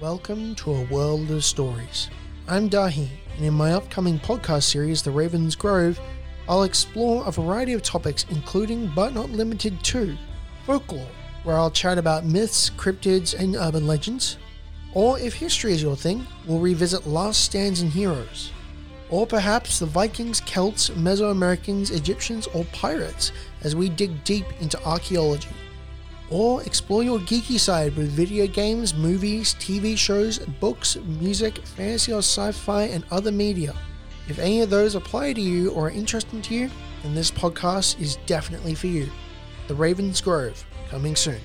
[0.00, 2.08] Welcome to a world of stories.
[2.46, 5.98] I'm Dahi, and in my upcoming podcast series, The Raven's Grove,
[6.48, 10.16] I'll explore a variety of topics, including but not limited to
[10.64, 11.08] folklore,
[11.42, 14.38] where I'll chat about myths, cryptids, and urban legends.
[14.94, 18.52] Or if history is your thing, we'll revisit last stands and heroes.
[19.10, 23.32] Or perhaps the Vikings, Celts, Mesoamericans, Egyptians, or pirates
[23.64, 25.48] as we dig deep into archaeology.
[26.30, 32.18] Or explore your geeky side with video games, movies, TV shows, books, music, fantasy or
[32.18, 33.74] sci fi, and other media.
[34.28, 36.70] If any of those apply to you or are interesting to you,
[37.02, 39.08] then this podcast is definitely for you.
[39.68, 41.40] The Raven's Grove, coming soon.